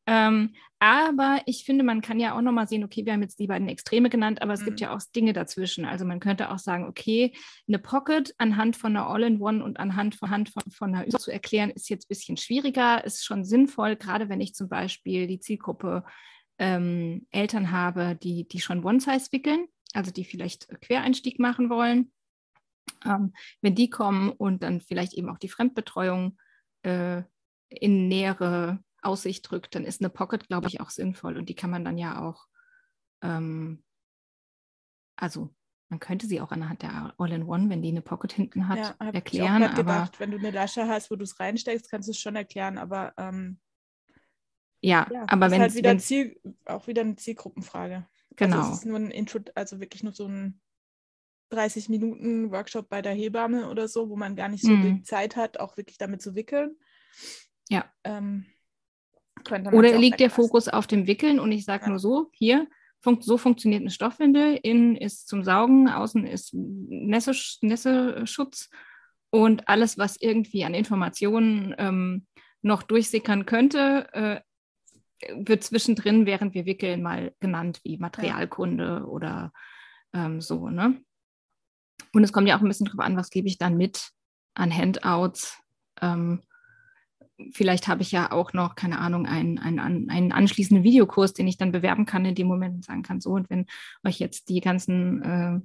Ähm, 0.05 0.53
aber 0.79 1.41
ich 1.45 1.65
finde, 1.65 1.83
man 1.83 2.01
kann 2.01 2.19
ja 2.19 2.37
auch 2.37 2.41
nochmal 2.41 2.67
sehen, 2.67 2.83
okay, 2.83 3.05
wir 3.05 3.13
haben 3.13 3.21
jetzt 3.21 3.39
die 3.39 3.47
beiden 3.47 3.67
Extreme 3.67 4.09
genannt, 4.09 4.41
aber 4.41 4.53
es 4.53 4.61
mhm. 4.61 4.65
gibt 4.65 4.79
ja 4.79 4.95
auch 4.95 5.01
Dinge 5.15 5.33
dazwischen. 5.33 5.85
Also 5.85 6.05
man 6.05 6.19
könnte 6.19 6.51
auch 6.51 6.59
sagen, 6.59 6.85
okay, 6.85 7.33
eine 7.67 7.79
Pocket 7.79 8.33
anhand 8.37 8.75
von 8.77 8.95
einer 8.95 9.07
All-in-One 9.07 9.63
und 9.63 9.79
anhand 9.79 10.15
von, 10.15 10.29
Hand 10.29 10.49
von, 10.49 10.63
von 10.71 10.93
einer 10.93 11.05
Übung 11.05 11.19
zu 11.19 11.31
erklären, 11.31 11.71
ist 11.71 11.89
jetzt 11.89 12.05
ein 12.05 12.09
bisschen 12.09 12.37
schwieriger, 12.37 13.03
ist 13.03 13.25
schon 13.25 13.43
sinnvoll, 13.43 13.95
gerade 13.95 14.29
wenn 14.29 14.41
ich 14.41 14.53
zum 14.53 14.69
Beispiel 14.69 15.27
die 15.27 15.39
Zielgruppe 15.39 16.03
ähm, 16.59 17.25
Eltern 17.31 17.71
habe, 17.71 18.17
die, 18.21 18.47
die 18.47 18.59
schon 18.59 18.83
One-Size 18.83 19.31
wickeln, 19.31 19.67
also 19.93 20.11
die 20.11 20.25
vielleicht 20.25 20.67
Quereinstieg 20.81 21.39
machen 21.39 21.69
wollen 21.69 22.11
ähm, 23.05 23.33
wenn 23.61 23.75
die 23.75 23.89
kommen 23.89 24.31
und 24.31 24.63
dann 24.63 24.81
vielleicht 24.81 25.13
eben 25.13 25.29
auch 25.29 25.37
die 25.37 25.49
Fremdbetreuung 25.49 26.37
äh, 26.83 27.23
in 27.69 28.07
nähere 28.07 28.83
Aussicht 29.01 29.49
drückt, 29.49 29.75
dann 29.75 29.85
ist 29.85 30.01
eine 30.01 30.09
Pocket, 30.09 30.47
glaube 30.47 30.67
ich, 30.67 30.81
auch 30.81 30.89
sinnvoll. 30.89 31.37
Und 31.37 31.49
die 31.49 31.55
kann 31.55 31.69
man 31.69 31.85
dann 31.85 31.97
ja 31.97 32.21
auch, 32.21 32.47
ähm, 33.21 33.83
also 35.15 35.53
man 35.89 35.99
könnte 35.99 36.27
sie 36.27 36.39
auch 36.39 36.51
anhand 36.51 36.83
der 36.83 37.13
All-in-One, 37.17 37.69
wenn 37.69 37.81
die 37.81 37.89
eine 37.89 38.01
Pocket 38.01 38.31
hinten 38.31 38.67
hat, 38.67 38.77
ja, 38.77 39.11
erklären. 39.11 39.63
Ich 39.63 39.69
auch 39.69 39.71
aber 39.73 39.83
gedacht, 39.83 40.19
wenn 40.19 40.31
du 40.31 40.37
eine 40.37 40.51
Lasche 40.51 40.87
hast, 40.87 41.09
wo 41.09 41.15
du 41.15 41.23
es 41.23 41.39
reinsteckst, 41.39 41.89
kannst 41.89 42.07
du 42.07 42.11
es 42.11 42.19
schon 42.19 42.35
erklären, 42.35 42.77
aber 42.77 43.13
ähm, 43.17 43.59
ja, 44.81 45.07
ja, 45.11 45.25
aber 45.27 45.51
wenn 45.51 45.61
halt 45.61 45.75
wieder 45.75 45.97
Ziel, 45.97 46.39
auch 46.65 46.87
wieder 46.87 47.01
eine 47.01 47.15
Zielgruppenfrage. 47.15 47.95
Also 47.95 48.35
genau. 48.35 48.57
Also 48.57 48.71
es 48.71 48.77
ist 48.79 48.85
nur 48.85 48.97
ein 48.97 49.11
Intro, 49.11 49.39
also 49.55 49.79
wirklich 49.79 50.03
nur 50.03 50.13
so 50.13 50.27
ein 50.27 50.61
30 51.49 51.89
Minuten 51.89 52.51
Workshop 52.51 52.89
bei 52.89 53.01
der 53.01 53.13
Hebamme 53.13 53.69
oder 53.69 53.87
so, 53.87 54.09
wo 54.09 54.15
man 54.15 54.35
gar 54.35 54.49
nicht 54.49 54.63
so 54.63 54.71
mhm. 54.71 54.97
die 54.97 55.03
Zeit 55.03 55.35
hat, 55.35 55.59
auch 55.59 55.77
wirklich 55.77 55.97
damit 55.97 56.21
zu 56.21 56.35
wickeln. 56.35 56.75
Ja. 57.69 57.85
Ähm, 58.03 58.45
oder 59.71 59.97
liegt 59.97 60.19
der 60.19 60.29
Fokus 60.29 60.67
auf 60.67 60.85
dem 60.85 61.07
Wickeln 61.07 61.39
und 61.39 61.51
ich 61.51 61.65
sage 61.65 61.83
ja. 61.83 61.89
nur 61.89 61.99
so, 61.99 62.29
hier, 62.33 62.67
fun 63.01 63.21
so 63.21 63.37
funktioniert 63.37 63.81
eine 63.81 63.89
Stoffwindel, 63.89 64.59
innen 64.61 64.95
ist 64.95 65.27
zum 65.27 65.43
Saugen, 65.43 65.87
außen 65.89 66.25
ist 66.27 66.53
Nässe 66.53 67.31
Nässeschutz 67.61 68.69
und 69.29 69.67
alles, 69.67 69.97
was 69.97 70.17
irgendwie 70.19 70.65
an 70.65 70.73
Informationen 70.73 71.73
ähm, 71.77 72.27
noch 72.61 72.83
durchsickern 72.83 73.45
könnte, 73.45 74.07
äh, 74.13 74.41
wird 75.33 75.63
zwischendrin, 75.63 76.25
während 76.25 76.53
wir 76.53 76.65
wickeln, 76.65 77.01
mal 77.01 77.33
genannt 77.39 77.81
wie 77.83 77.97
Materialkunde 77.97 78.83
ja. 78.83 79.03
oder 79.03 79.53
ähm, 80.13 80.41
so, 80.41 80.69
ne? 80.69 81.01
Und 82.13 82.23
es 82.23 82.33
kommt 82.33 82.47
ja 82.47 82.57
auch 82.57 82.61
ein 82.61 82.67
bisschen 82.67 82.85
darauf 82.85 83.05
an, 83.05 83.17
was 83.17 83.29
gebe 83.29 83.47
ich 83.47 83.57
dann 83.57 83.77
mit 83.77 84.11
an 84.53 84.75
Handouts. 84.75 85.57
Ähm, 86.01 86.41
vielleicht 87.51 87.87
habe 87.87 88.01
ich 88.01 88.11
ja 88.11 88.31
auch 88.31 88.53
noch, 88.53 88.75
keine 88.75 88.99
Ahnung, 88.99 89.25
einen, 89.25 89.59
einen, 89.59 90.09
einen 90.09 90.31
anschließenden 90.31 90.83
Videokurs, 90.83 91.33
den 91.33 91.47
ich 91.47 91.57
dann 91.57 91.71
bewerben 91.71 92.05
kann 92.05 92.25
in 92.25 92.35
dem 92.35 92.47
Moment 92.47 92.75
und 92.75 92.85
sagen 92.85 93.03
kann, 93.03 93.21
so, 93.21 93.31
und 93.31 93.49
wenn 93.49 93.65
euch 94.03 94.19
jetzt 94.19 94.49
die 94.49 94.59
ganzen 94.59 95.23
äh, 95.23 95.59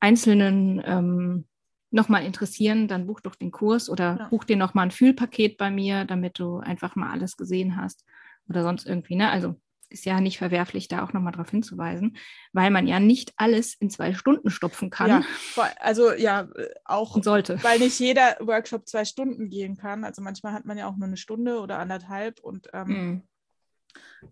einzelnen 0.00 0.82
ähm, 0.84 1.46
nochmal 1.90 2.24
interessieren, 2.24 2.88
dann 2.88 3.06
buch 3.06 3.20
doch 3.20 3.34
den 3.34 3.50
Kurs 3.50 3.88
oder 3.88 4.16
ja. 4.18 4.28
buch 4.28 4.44
dir 4.44 4.56
nochmal 4.56 4.86
ein 4.86 4.90
Fühlpaket 4.90 5.56
bei 5.56 5.70
mir, 5.70 6.04
damit 6.04 6.38
du 6.38 6.58
einfach 6.58 6.96
mal 6.96 7.10
alles 7.10 7.36
gesehen 7.36 7.76
hast 7.76 8.04
oder 8.48 8.62
sonst 8.62 8.86
irgendwie. 8.86 9.16
Ne? 9.16 9.30
Also 9.30 9.60
ist 9.90 10.04
ja 10.04 10.20
nicht 10.20 10.38
verwerflich, 10.38 10.88
da 10.88 11.04
auch 11.04 11.12
nochmal 11.12 11.32
darauf 11.32 11.50
hinzuweisen, 11.50 12.16
weil 12.52 12.70
man 12.70 12.86
ja 12.86 13.00
nicht 13.00 13.32
alles 13.36 13.74
in 13.74 13.90
zwei 13.90 14.14
Stunden 14.14 14.50
stopfen 14.50 14.88
kann. 14.88 15.24
Ja, 15.56 15.72
also 15.80 16.12
ja, 16.12 16.48
auch 16.84 17.22
sollte. 17.22 17.62
Weil 17.62 17.80
nicht 17.80 17.98
jeder 17.98 18.36
Workshop 18.40 18.88
zwei 18.88 19.04
Stunden 19.04 19.50
gehen 19.50 19.76
kann. 19.76 20.04
Also 20.04 20.22
manchmal 20.22 20.52
hat 20.52 20.64
man 20.64 20.78
ja 20.78 20.88
auch 20.88 20.96
nur 20.96 21.08
eine 21.08 21.16
Stunde 21.16 21.60
oder 21.60 21.78
anderthalb 21.78 22.40
und 22.40 22.68
ähm, 22.72 22.88
mhm. 22.88 23.22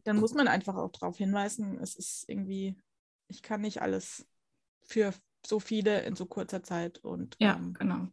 dann 0.05 0.17
muss 0.19 0.35
man 0.35 0.49
einfach 0.49 0.77
auch 0.77 0.93
darauf 0.93 1.19
hinweisen, 1.19 1.79
es 1.83 1.97
ist 1.97 2.25
irgendwie, 2.29 2.77
ich 3.27 3.43
kann 3.43 3.61
nicht 3.61 3.83
alles 3.83 4.27
für 4.85 5.13
so 5.45 5.61
viele 5.61 6.03
in 6.03 6.15
so 6.17 6.27
kurzer 6.27 6.63
Zeit 6.63 6.99
und 6.99 7.37
ja, 7.39 7.57
ähm, 7.57 7.75
genau. 7.75 8.09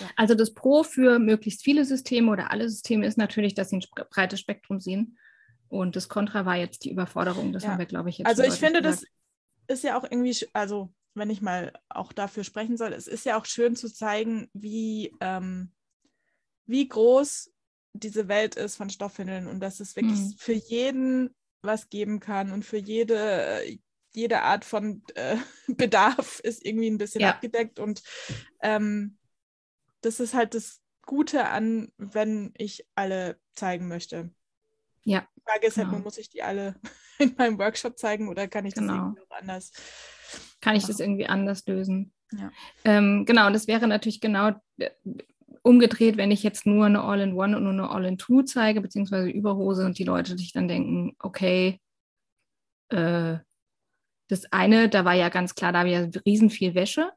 Ja. 0.00 0.10
Also 0.16 0.34
das 0.34 0.54
Pro 0.54 0.82
für 0.82 1.18
möglichst 1.18 1.62
viele 1.62 1.84
Systeme 1.84 2.30
oder 2.30 2.50
alle 2.50 2.68
Systeme 2.68 3.06
ist 3.06 3.16
natürlich, 3.16 3.54
dass 3.54 3.70
sie 3.70 3.76
ein 3.76 3.84
breites 4.10 4.40
Spektrum 4.40 4.80
sehen 4.80 5.18
und 5.68 5.96
das 5.96 6.08
Kontra 6.08 6.46
war 6.46 6.56
jetzt 6.56 6.84
die 6.84 6.90
Überforderung. 6.90 7.52
Das 7.52 7.64
ja. 7.64 7.70
haben 7.70 7.78
wir, 7.78 7.86
glaube 7.86 8.08
ich, 8.08 8.18
jetzt. 8.18 8.26
Also 8.26 8.42
ich 8.42 8.54
finde, 8.54 8.82
gesagt. 8.82 9.04
das 9.66 9.76
ist 9.76 9.84
ja 9.84 9.98
auch 9.98 10.04
irgendwie, 10.04 10.34
also 10.52 10.92
wenn 11.14 11.30
ich 11.30 11.42
mal 11.42 11.72
auch 11.88 12.12
dafür 12.12 12.44
sprechen 12.44 12.76
soll, 12.76 12.92
es 12.92 13.06
ist 13.06 13.26
ja 13.26 13.38
auch 13.38 13.44
schön 13.44 13.76
zu 13.76 13.92
zeigen, 13.92 14.48
wie, 14.52 15.14
ähm, 15.20 15.72
wie 16.66 16.88
groß 16.88 17.50
diese 17.92 18.28
Welt 18.28 18.54
ist 18.54 18.76
von 18.76 18.90
Stoffwindeln 18.90 19.46
und 19.46 19.60
dass 19.60 19.80
es 19.80 19.96
wirklich 19.96 20.18
mhm. 20.18 20.34
für 20.38 20.52
jeden 20.52 21.34
was 21.60 21.88
geben 21.88 22.20
kann 22.20 22.52
und 22.52 22.64
für 22.64 22.76
jede, 22.76 23.62
jede 24.12 24.42
Art 24.42 24.64
von 24.64 25.02
äh, 25.14 25.36
Bedarf 25.66 26.40
ist 26.40 26.64
irgendwie 26.64 26.88
ein 26.88 26.98
bisschen 26.98 27.22
ja. 27.22 27.30
abgedeckt 27.30 27.78
und 27.78 28.02
ähm, 28.62 29.18
das 30.00 30.20
ist 30.20 30.34
halt 30.34 30.54
das 30.54 30.80
Gute 31.02 31.48
an, 31.48 31.90
wenn 31.96 32.52
ich 32.56 32.86
alle 32.94 33.40
zeigen 33.54 33.88
möchte. 33.88 34.30
Ja. 35.04 35.26
Die 35.48 35.52
Frage 35.52 35.66
ist 35.66 35.76
halt, 35.78 35.88
genau. 35.90 36.02
muss 36.02 36.18
ich 36.18 36.28
die 36.28 36.42
alle 36.42 36.74
in 37.18 37.34
meinem 37.38 37.58
Workshop 37.58 37.98
zeigen 37.98 38.28
oder 38.28 38.48
kann 38.48 38.66
ich 38.66 38.74
das 38.74 38.82
genau. 38.82 38.94
irgendwie 38.94 39.22
anders? 39.30 39.72
Kann 40.60 40.76
ich 40.76 40.86
das 40.86 41.00
irgendwie 41.00 41.26
anders 41.26 41.66
lösen? 41.66 42.12
Ja. 42.32 42.50
Ähm, 42.84 43.24
genau, 43.24 43.46
und 43.46 43.54
das 43.54 43.66
wäre 43.66 43.88
natürlich 43.88 44.20
genau 44.20 44.52
äh, 44.76 44.90
umgedreht, 45.62 46.16
wenn 46.16 46.30
ich 46.30 46.42
jetzt 46.42 46.66
nur 46.66 46.86
eine 46.86 47.02
All-in-One 47.02 47.56
und 47.56 47.62
nur 47.64 47.72
eine 47.72 47.90
All-in-Two 47.90 48.42
zeige, 48.42 48.80
beziehungsweise 48.80 49.30
Überhose 49.30 49.86
und 49.86 49.98
die 49.98 50.04
Leute 50.04 50.36
sich 50.36 50.52
dann 50.52 50.68
denken, 50.68 51.16
okay, 51.18 51.80
äh, 52.90 53.38
das 54.28 54.52
eine, 54.52 54.90
da 54.90 55.06
war 55.06 55.14
ja 55.14 55.30
ganz 55.30 55.54
klar, 55.54 55.72
da 55.72 55.80
habe 55.80 55.88
ich 55.88 55.94
ja 55.94 56.20
riesen 56.26 56.50
viel 56.50 56.74
Wäsche. 56.74 57.10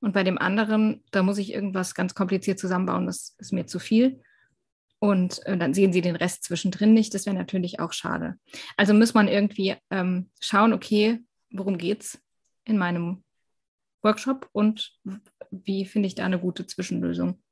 Und 0.00 0.14
bei 0.14 0.24
dem 0.24 0.38
anderen, 0.38 1.04
da 1.10 1.22
muss 1.22 1.38
ich 1.38 1.52
irgendwas 1.52 1.94
ganz 1.94 2.14
kompliziert 2.14 2.58
zusammenbauen, 2.58 3.06
das 3.06 3.36
ist 3.38 3.52
mir 3.52 3.66
zu 3.66 3.78
viel 3.78 4.22
und 5.02 5.44
äh, 5.46 5.58
dann 5.58 5.74
sehen 5.74 5.92
sie 5.92 6.00
den 6.00 6.14
Rest 6.14 6.44
zwischendrin 6.44 6.94
nicht. 6.94 7.12
Das 7.12 7.26
wäre 7.26 7.34
natürlich 7.34 7.80
auch 7.80 7.92
schade. 7.92 8.36
Also 8.76 8.94
muss 8.94 9.14
man 9.14 9.26
irgendwie 9.26 9.74
ähm, 9.90 10.30
schauen, 10.38 10.72
okay, 10.72 11.18
worum 11.50 11.76
geht 11.76 12.02
es 12.02 12.22
in 12.64 12.78
meinem 12.78 13.24
Workshop 14.02 14.48
und 14.52 14.96
wie 15.50 15.86
finde 15.86 16.06
ich 16.06 16.14
da 16.14 16.24
eine 16.24 16.38
gute 16.38 16.68
Zwischenlösung. 16.68 17.42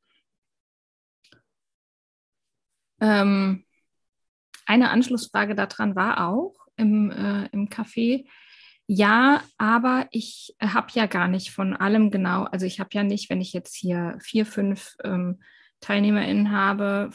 ähm, 3.00 3.64
eine 4.66 4.90
Anschlussfrage 4.90 5.56
daran 5.56 5.96
war 5.96 6.28
auch 6.28 6.54
im, 6.76 7.10
äh, 7.10 7.46
im 7.46 7.68
Café, 7.68 8.28
ja, 8.86 9.42
aber 9.58 10.06
ich 10.12 10.54
habe 10.62 10.92
ja 10.92 11.06
gar 11.06 11.26
nicht 11.26 11.50
von 11.50 11.74
allem 11.74 12.12
genau, 12.12 12.44
also 12.44 12.64
ich 12.64 12.78
habe 12.78 12.90
ja 12.92 13.02
nicht, 13.02 13.28
wenn 13.28 13.40
ich 13.40 13.52
jetzt 13.52 13.74
hier 13.74 14.18
vier, 14.22 14.46
fünf 14.46 14.94
ähm, 15.02 15.40
TeilnehmerInnen 15.80 16.52
habe, 16.52 17.10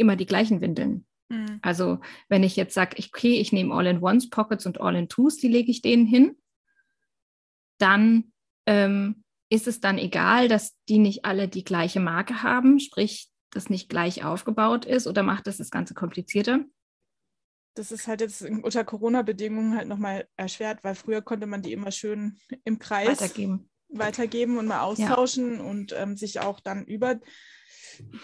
immer 0.00 0.16
die 0.16 0.26
gleichen 0.26 0.60
Windeln. 0.60 1.06
Mhm. 1.28 1.60
Also 1.62 2.00
wenn 2.28 2.42
ich 2.42 2.56
jetzt 2.56 2.74
sage, 2.74 2.96
okay, 2.98 3.34
ich 3.40 3.52
nehme 3.52 3.74
All-in-Ones, 3.74 4.30
Pockets 4.30 4.66
und 4.66 4.80
All-in-Twos, 4.80 5.36
die 5.36 5.48
lege 5.48 5.70
ich 5.70 5.82
denen 5.82 6.06
hin, 6.06 6.36
dann 7.78 8.32
ähm, 8.66 9.24
ist 9.48 9.66
es 9.66 9.80
dann 9.80 9.98
egal, 9.98 10.48
dass 10.48 10.76
die 10.88 10.98
nicht 10.98 11.24
alle 11.24 11.48
die 11.48 11.64
gleiche 11.64 12.00
Marke 12.00 12.42
haben, 12.42 12.80
sprich, 12.80 13.28
das 13.52 13.68
nicht 13.68 13.88
gleich 13.88 14.24
aufgebaut 14.24 14.84
ist 14.84 15.06
oder 15.06 15.22
macht 15.22 15.46
das 15.46 15.56
das 15.56 15.70
Ganze 15.70 15.94
komplizierter? 15.94 16.64
das 17.74 17.92
ist 17.92 18.06
halt 18.06 18.20
jetzt 18.20 18.42
unter 18.42 18.84
Corona-Bedingungen 18.84 19.76
halt 19.76 19.88
nochmal 19.88 20.28
erschwert, 20.36 20.82
weil 20.82 20.94
früher 20.94 21.22
konnte 21.22 21.46
man 21.46 21.62
die 21.62 21.72
immer 21.72 21.90
schön 21.90 22.38
im 22.64 22.78
Kreis 22.78 23.20
weitergeben, 23.20 23.70
weitergeben 23.88 24.58
und 24.58 24.66
mal 24.66 24.80
austauschen 24.80 25.56
ja. 25.56 25.62
und 25.62 25.94
ähm, 25.96 26.16
sich 26.16 26.40
auch 26.40 26.60
dann 26.60 26.84
über 26.84 27.20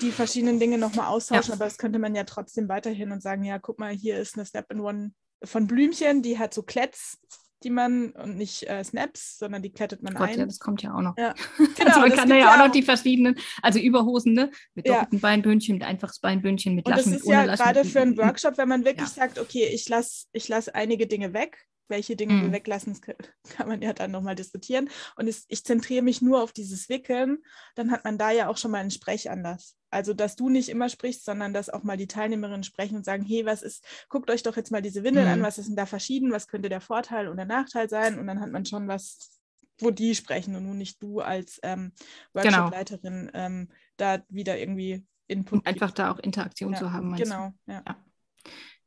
die 0.00 0.10
verschiedenen 0.10 0.58
Dinge 0.58 0.78
nochmal 0.78 1.06
austauschen. 1.06 1.50
Ja. 1.50 1.54
Aber 1.54 1.64
das 1.64 1.78
könnte 1.78 1.98
man 1.98 2.14
ja 2.14 2.24
trotzdem 2.24 2.68
weiterhin 2.68 3.12
und 3.12 3.22
sagen, 3.22 3.44
ja, 3.44 3.58
guck 3.58 3.78
mal, 3.78 3.92
hier 3.92 4.18
ist 4.18 4.36
eine 4.36 4.46
Step-in-One 4.46 5.12
von 5.44 5.66
Blümchen, 5.66 6.22
die 6.22 6.38
hat 6.38 6.54
so 6.54 6.62
Kletz 6.62 7.18
die 7.62 7.70
man 7.70 8.10
und 8.10 8.36
nicht 8.36 8.68
äh, 8.68 8.84
Snaps, 8.84 9.38
sondern 9.38 9.62
die 9.62 9.72
klettet 9.72 10.02
man 10.02 10.14
Gott, 10.14 10.28
ein. 10.28 10.38
Ja, 10.38 10.46
das 10.46 10.58
kommt 10.58 10.82
ja 10.82 10.94
auch 10.94 11.00
noch. 11.00 11.16
Ja. 11.16 11.34
Genau, 11.76 11.88
also 11.88 12.00
man 12.00 12.12
kann 12.12 12.28
da 12.28 12.36
ja 12.36 12.54
auch 12.54 12.58
noch 12.58 12.70
die 12.70 12.82
verschiedenen, 12.82 13.36
also 13.62 13.78
Überhosen, 13.78 14.34
ne? 14.34 14.50
Mit 14.74 14.88
doppelten 14.88 15.18
ja. 15.18 15.22
Beinbündchen, 15.22 15.74
mit 15.74 15.84
einfaches 15.84 16.20
Beinbündchen, 16.20 16.74
mit 16.74 16.86
Laschen, 16.86 17.12
Und 17.12 17.14
das 17.14 17.22
ist 17.22 17.28
ja 17.28 17.44
gerade 17.46 17.84
für 17.84 18.00
einen 18.00 18.16
Workshop, 18.18 18.58
wenn 18.58 18.68
man 18.68 18.84
wirklich 18.84 19.08
ja. 19.08 19.14
sagt, 19.14 19.38
okay, 19.38 19.68
ich 19.72 19.88
lasse 19.88 20.26
ich 20.32 20.48
lass 20.48 20.68
einige 20.68 21.06
Dinge 21.06 21.32
weg, 21.32 21.66
welche 21.88 22.16
Dinge 22.16 22.34
mhm. 22.34 22.42
wir 22.42 22.52
weglassen, 22.52 22.98
kann 23.50 23.68
man 23.68 23.82
ja 23.82 23.92
dann 23.92 24.10
nochmal 24.10 24.34
diskutieren. 24.34 24.90
Und 25.16 25.28
es, 25.28 25.44
ich 25.48 25.64
zentriere 25.64 26.02
mich 26.02 26.22
nur 26.22 26.42
auf 26.42 26.52
dieses 26.52 26.88
Wickeln, 26.88 27.38
dann 27.74 27.90
hat 27.90 28.04
man 28.04 28.18
da 28.18 28.30
ja 28.30 28.48
auch 28.48 28.56
schon 28.56 28.70
mal 28.70 28.78
einen 28.78 28.90
Sprechanlass. 28.90 29.76
Also, 29.90 30.12
dass 30.14 30.36
du 30.36 30.48
nicht 30.48 30.68
immer 30.68 30.88
sprichst, 30.88 31.24
sondern 31.24 31.54
dass 31.54 31.70
auch 31.70 31.82
mal 31.82 31.96
die 31.96 32.08
Teilnehmerinnen 32.08 32.64
sprechen 32.64 32.96
und 32.96 33.04
sagen, 33.04 33.24
hey, 33.24 33.46
was 33.46 33.62
ist, 33.62 33.84
guckt 34.08 34.30
euch 34.30 34.42
doch 34.42 34.56
jetzt 34.56 34.70
mal 34.70 34.82
diese 34.82 35.04
Windeln 35.04 35.26
mhm. 35.26 35.32
an, 35.32 35.42
was 35.42 35.58
ist 35.58 35.68
denn 35.68 35.76
da 35.76 35.86
verschieden, 35.86 36.32
was 36.32 36.48
könnte 36.48 36.68
der 36.68 36.80
Vorteil 36.80 37.28
und 37.28 37.36
der 37.36 37.46
Nachteil 37.46 37.88
sein? 37.88 38.18
Und 38.18 38.26
dann 38.26 38.40
hat 38.40 38.50
man 38.50 38.66
schon 38.66 38.88
was, 38.88 39.40
wo 39.80 39.90
die 39.90 40.14
sprechen 40.14 40.56
und 40.56 40.64
nun 40.64 40.78
nicht 40.78 41.02
du 41.02 41.20
als 41.20 41.60
ähm, 41.62 41.92
genau. 42.34 42.44
Workshop-Leiterin 42.44 43.30
genau. 43.32 43.38
ähm, 43.46 43.68
da 43.96 44.22
wieder 44.28 44.58
irgendwie 44.58 45.06
Input. 45.28 45.60
Und 45.60 45.66
einfach 45.66 45.90
da 45.90 46.12
auch 46.12 46.18
Interaktion 46.18 46.72
ja, 46.72 46.78
zu 46.78 46.92
haben. 46.92 47.14
Genau, 47.16 47.52
ja. 47.66 47.82
ja. 47.86 47.96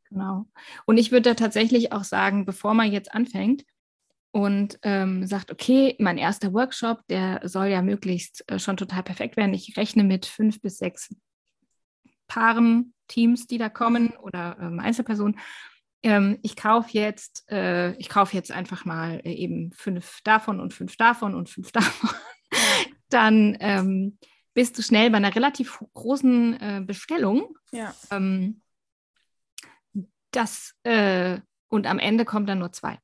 Genau. 0.10 0.46
Und 0.86 0.98
ich 0.98 1.12
würde 1.12 1.30
da 1.30 1.34
tatsächlich 1.36 1.92
auch 1.92 2.04
sagen, 2.04 2.46
bevor 2.46 2.74
man 2.74 2.92
jetzt 2.92 3.14
anfängt 3.14 3.64
und 4.32 4.80
ähm, 4.84 5.26
sagt, 5.26 5.52
okay, 5.52 5.96
mein 6.00 6.18
erster 6.18 6.54
Workshop, 6.54 7.06
der 7.08 7.42
soll 7.44 7.68
ja 7.68 7.82
möglichst 7.82 8.50
äh, 8.50 8.60
schon 8.60 8.78
total 8.78 9.04
perfekt 9.04 9.38
werden. 9.38 9.54
Ich 9.54 9.78
rechne 9.78 10.04
mit 10.04 10.26
fünf 10.26 10.62
bis 10.62 10.78
sechs 10.78 11.14
Paaren, 12.28 12.94
Teams, 13.08 13.48
die 13.48 13.58
da 13.58 13.70
kommen 13.70 14.12
oder 14.22 14.58
ähm, 14.62 14.80
Einzelpersonen. 14.80 15.40
Ähm, 16.04 16.38
ich 16.44 16.56
kaufe 16.56 16.90
jetzt, 16.94 17.50
äh, 17.52 17.94
ich 17.96 18.08
kaufe 18.08 18.36
jetzt 18.36 18.52
einfach 18.52 18.86
mal 18.86 19.20
äh, 19.24 19.34
eben 19.34 19.72
fünf 19.74 20.22
davon 20.24 20.60
und 20.60 20.74
fünf 20.74 20.96
davon 20.96 21.36
und 21.36 21.50
fünf 21.50 21.72
davon. 21.74 22.10
Dann 23.10 23.58
ähm, 23.60 24.18
bist 24.54 24.78
du 24.78 24.84
schnell 24.84 25.10
bei 25.10 25.18
einer 25.18 25.36
relativ 25.36 25.80
großen 25.94 26.62
äh, 26.62 26.84
Bestellung. 26.86 27.58
Ja 27.72 27.94
ähm, 28.12 28.62
das 30.32 30.74
äh, 30.84 31.40
und 31.70 31.88
am 31.88 32.00
Ende 32.00 32.26
kommen 32.26 32.46
dann 32.46 32.60
nur 32.60 32.72
zwei. 32.72 33.00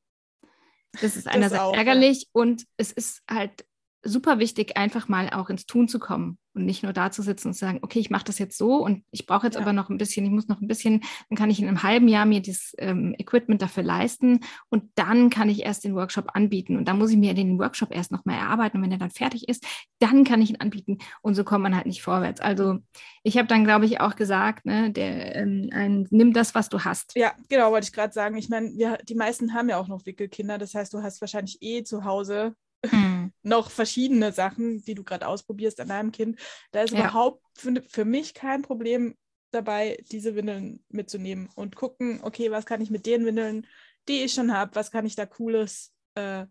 Das 1.02 1.16
ist 1.16 1.28
einerseits 1.28 1.62
das 1.62 1.62
auch, 1.62 1.76
ärgerlich 1.76 2.24
ja. 2.24 2.30
und 2.34 2.66
es 2.78 2.92
ist 2.92 3.22
halt 3.30 3.66
super 4.06 4.40
wichtig, 4.40 4.78
einfach 4.78 5.08
mal 5.08 5.30
auch 5.32 5.50
ins 5.50 5.66
Tun 5.66 5.88
zu 5.88 6.00
kommen 6.00 6.38
und 6.54 6.66
nicht 6.66 6.84
nur 6.84 6.94
da 6.94 7.12
zu 7.12 7.22
sitzen 7.22 7.50
und 7.50 7.54
zu 7.56 7.60
sagen, 7.60 7.80
okay, 7.82 8.00
ich 8.00 8.10
mache 8.10 8.24
das 8.24 8.40
jetzt 8.40 8.58
so 8.58 8.78
und 8.78 9.04
ich 9.12 9.26
brauche 9.26 9.48
jetzt 9.48 9.56
ja. 9.56 9.62
aber 9.62 9.74
noch 9.74 9.90
ein 9.90 9.98
bisschen, 9.98 10.26
ich 10.26 10.32
muss 10.32 10.48
noch 10.48 10.62
ein 10.62 10.68
bisschen, 10.68 11.02
dann 11.30 11.38
kann 11.38 11.50
ich 11.50 11.60
in 11.60 11.68
einem 11.68 11.84
halben 11.84 12.08
Jahr 12.08 12.26
mir 12.26 12.42
das 12.42 12.74
ähm, 12.78 13.16
Equipment 13.18 13.62
dafür 13.62 13.84
leisten 13.84 14.40
und 14.70 14.92
dann 14.96 15.30
kann 15.30 15.50
ich 15.50 15.64
erst 15.64 15.84
den 15.84 15.96
Workshop 15.96 16.30
anbieten 16.34 16.78
und 16.78 16.88
dann 16.88 17.00
muss 17.00 17.12
ich 17.12 17.18
mir 17.18 17.34
den 17.34 17.60
Workshop 17.60 17.94
erst 17.94 18.12
nochmal 18.12 18.38
erarbeiten 18.38 18.78
und 18.78 18.84
wenn 18.84 18.92
er 18.92 19.00
dann 19.00 19.12
fertig 19.12 19.50
ist, 19.50 19.66
dann 20.00 20.24
kann 20.24 20.42
ich 20.42 20.52
ihn 20.52 20.62
anbieten 20.62 21.00
und 21.22 21.36
so 21.36 21.44
kommt 21.44 21.64
man 21.64 21.76
halt 21.76 21.88
nicht 21.88 22.04
vorwärts. 22.04 22.40
Also 22.40 22.78
ich 23.24 23.38
habe 23.38 23.48
dann, 23.48 23.66
glaube 23.66 23.86
ich, 23.86 24.00
auch 24.00 24.16
gesagt, 24.16 24.66
ne, 24.66 24.92
der, 24.92 25.36
ähm, 25.36 25.70
ein, 25.74 26.08
nimm 26.12 26.32
das, 26.32 26.54
was 26.54 26.70
du 26.70 26.82
hast. 26.82 27.16
Ja, 27.16 27.34
genau, 27.50 27.72
wollte 27.72 27.86
ich 27.88 27.94
gerade 27.94 28.14
sagen. 28.14 28.38
Ich 28.38 28.50
meine, 28.50 28.72
die 29.04 29.16
meisten 29.16 29.54
haben 29.54 29.68
ja 29.68 29.78
auch 29.78 29.88
noch 29.88 30.06
Wickelkinder, 30.06 30.60
das 30.60 30.76
heißt, 30.76 30.94
du 30.94 31.02
hast 31.02 31.22
wahrscheinlich 31.22 31.58
eh 31.62 31.84
zu 31.84 32.06
Hause 32.06 32.56
hm. 32.92 33.15
Noch 33.46 33.70
verschiedene 33.70 34.32
Sachen, 34.32 34.84
die 34.84 34.96
du 34.96 35.04
gerade 35.04 35.28
ausprobierst 35.28 35.80
an 35.80 35.90
deinem 35.90 36.12
Kind. 36.12 36.40
Da 36.72 36.82
ist 36.82 36.94
ja. 36.94 37.00
überhaupt 37.00 37.44
für, 37.54 37.82
für 37.88 38.06
mich 38.06 38.34
kein 38.34 38.64
Problem 38.64 39.16
dabei, 39.52 39.98
diese 40.12 40.36
Windeln 40.36 40.84
mitzunehmen 40.90 41.50
und 41.56 41.76
gucken, 41.76 42.20
okay, 42.24 42.52
was 42.52 42.66
kann 42.66 42.82
ich 42.82 42.90
mit 42.90 43.06
den 43.06 43.26
Windeln, 43.26 43.68
die 44.08 44.24
ich 44.24 44.34
schon 44.34 44.54
habe, 44.54 44.76
was 44.76 44.92
kann 44.92 45.06
ich 45.06 45.16
da 45.16 45.26
Cooles 45.26 45.94
äh, 46.16 46.46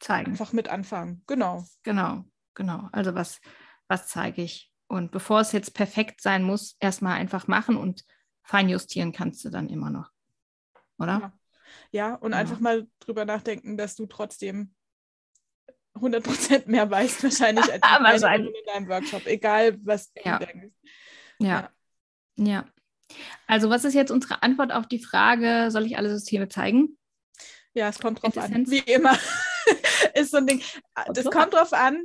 zeigen. 0.00 0.30
Einfach 0.30 0.52
mit 0.52 0.68
anfangen. 0.68 1.22
Genau. 1.26 1.64
Genau, 1.82 2.24
genau. 2.54 2.88
Also 2.92 3.14
was, 3.14 3.40
was 3.88 4.06
zeige 4.06 4.42
ich? 4.42 4.72
Und 4.86 5.10
bevor 5.10 5.40
es 5.40 5.52
jetzt 5.52 5.74
perfekt 5.74 6.20
sein 6.20 6.44
muss, 6.44 6.76
erstmal 6.78 7.14
einfach 7.14 7.46
machen 7.46 7.76
und 7.76 8.04
feinjustieren 8.44 9.12
kannst 9.12 9.44
du 9.44 9.50
dann 9.50 9.68
immer 9.68 9.90
noch. 9.90 10.10
Oder? 10.98 11.32
Ja, 11.90 12.10
ja 12.10 12.14
und 12.14 12.32
ja. 12.32 12.38
einfach 12.38 12.60
mal 12.60 12.86
drüber 13.00 13.24
nachdenken, 13.24 13.76
dass 13.76 13.96
du 13.96 14.06
trotzdem 14.06 14.74
100% 15.94 16.64
mehr 16.66 16.90
weißt 16.90 17.22
wahrscheinlich 17.22 17.64
als 17.72 17.82
wahrscheinlich. 17.82 18.54
in 18.54 18.72
deinem 18.72 18.88
Workshop, 18.88 19.26
egal 19.26 19.78
was 19.84 20.12
ja. 20.22 20.38
du 20.38 20.46
denkst. 20.46 20.74
Ja. 21.38 21.70
ja. 22.36 22.46
ja. 22.46 22.64
Also 23.46 23.70
was 23.70 23.84
ist 23.84 23.94
jetzt 23.94 24.10
unsere 24.10 24.42
Antwort 24.42 24.72
auf 24.72 24.86
die 24.86 24.98
Frage, 24.98 25.70
soll 25.70 25.86
ich 25.86 25.96
alle 25.96 26.10
Systeme 26.10 26.48
zeigen? 26.48 26.98
Ja, 27.74 27.88
es 27.88 27.98
kommt 27.98 28.22
drauf 28.22 28.36
an. 28.38 28.70
Wie 28.70 28.78
immer 28.78 29.16
ist 30.14 30.30
so 30.30 30.38
ein 30.38 30.46
Ding. 30.46 30.62
Das 31.12 31.24
kommt 31.26 31.54
drauf 31.54 31.72
an, 31.72 32.04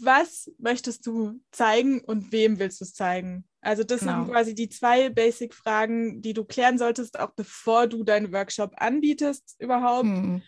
was 0.00 0.50
möchtest 0.58 1.06
du 1.06 1.40
zeigen 1.50 2.00
und 2.00 2.32
wem 2.32 2.58
willst 2.58 2.80
du 2.80 2.84
es 2.84 2.94
zeigen? 2.94 3.44
Also 3.60 3.84
das 3.84 4.00
genau. 4.00 4.24
sind 4.24 4.32
quasi 4.32 4.54
die 4.54 4.68
zwei 4.68 5.10
Basic-Fragen, 5.10 6.22
die 6.22 6.34
du 6.34 6.44
klären 6.44 6.78
solltest, 6.78 7.20
auch 7.20 7.30
bevor 7.30 7.86
du 7.86 8.02
deinen 8.02 8.32
Workshop 8.32 8.72
anbietest 8.76 9.56
überhaupt. 9.58 10.06
Hm. 10.06 10.42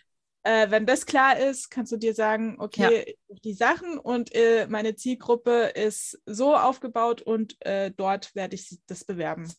Äh, 0.45 0.69
wenn 0.69 0.85
das 0.85 1.07
klar 1.07 1.39
ist, 1.39 1.71
kannst 1.71 1.91
du 1.91 1.97
dir 1.97 2.13
sagen, 2.13 2.57
okay, 2.59 3.15
ja. 3.27 3.35
die 3.43 3.53
Sachen 3.53 3.97
und 3.97 4.29
äh, 4.35 4.67
meine 4.69 4.95
Zielgruppe 4.95 5.71
ist 5.73 6.21
so 6.27 6.55
aufgebaut 6.55 7.23
und 7.23 7.57
äh, 7.65 7.89
dort 7.89 8.35
werde 8.35 8.53
ich 8.53 8.77
das 8.85 9.03
bewerben. 9.03 9.51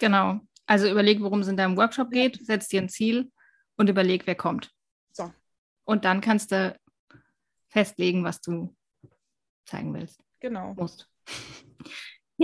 Genau. 0.00 0.40
Also 0.64 0.90
überleg, 0.90 1.20
worum 1.20 1.40
es 1.40 1.48
in 1.48 1.58
deinem 1.58 1.76
Workshop 1.76 2.10
geht, 2.10 2.38
setz 2.42 2.68
dir 2.68 2.80
ein 2.80 2.88
Ziel 2.88 3.30
und 3.76 3.90
überleg, 3.90 4.26
wer 4.26 4.34
kommt. 4.34 4.72
So. 5.12 5.30
Und 5.84 6.06
dann 6.06 6.22
kannst 6.22 6.52
du 6.52 6.74
festlegen, 7.68 8.24
was 8.24 8.40
du 8.40 8.74
zeigen 9.66 9.92
willst. 9.92 10.22
Genau. 10.40 10.72
Musst. 10.72 11.10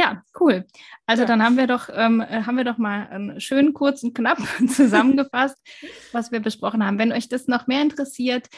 Ja, 0.00 0.23
cool. 0.40 0.64
Also 1.04 1.25
ja. 1.25 1.28
dann 1.28 1.42
haben 1.42 1.59
wir 1.59 1.66
doch, 1.66 1.90
ähm, 1.92 2.23
äh, 2.23 2.45
haben 2.45 2.57
wir 2.57 2.64
doch 2.64 2.78
mal 2.78 3.09
einen 3.09 3.38
schönen 3.38 3.75
kurzen 3.75 4.14
knapp 4.14 4.38
zusammengefasst, 4.66 5.59
was 6.12 6.33
wir 6.33 6.40
besprochen 6.40 6.83
haben. 6.87 6.99
Wenn 6.99 7.12
euch 7.12 7.28
das 7.28 7.49
noch 7.49 7.66
mehr 7.66 7.83
interessiert, 7.83 8.49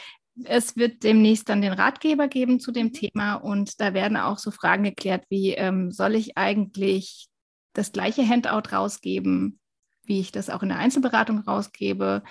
es 0.44 0.76
wird 0.76 1.02
demnächst 1.02 1.48
dann 1.48 1.60
den 1.60 1.72
Ratgeber 1.72 2.28
geben 2.28 2.60
zu 2.60 2.70
dem 2.70 2.86
mhm. 2.86 2.92
Thema 2.92 3.34
und 3.34 3.80
da 3.80 3.92
werden 3.92 4.16
auch 4.16 4.38
so 4.38 4.52
Fragen 4.52 4.84
geklärt 4.84 5.24
wie, 5.30 5.50
ähm, 5.54 5.90
soll 5.90 6.14
ich 6.14 6.38
eigentlich 6.38 7.26
das 7.72 7.90
gleiche 7.90 8.24
Handout 8.24 8.70
rausgeben, 8.70 9.58
wie 10.04 10.20
ich 10.20 10.30
das 10.30 10.48
auch 10.48 10.62
in 10.62 10.68
der 10.68 10.78
Einzelberatung 10.78 11.40
rausgebe? 11.40 12.22